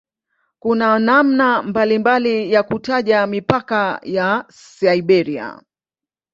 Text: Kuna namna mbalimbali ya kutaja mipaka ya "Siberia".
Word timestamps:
Kuna 0.59 0.99
namna 0.99 1.61
mbalimbali 1.63 2.53
ya 2.53 2.63
kutaja 2.63 3.27
mipaka 3.27 3.99
ya 4.03 4.45
"Siberia". 4.49 5.61